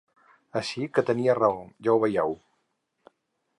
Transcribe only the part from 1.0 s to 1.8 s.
tenia raó,